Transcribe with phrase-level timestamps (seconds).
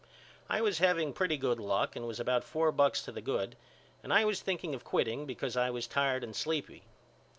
[0.49, 3.55] I was having pretty good luck and was about four bucks to the good
[4.01, 6.81] and I was thinking of quitting because I was tired and sleepy.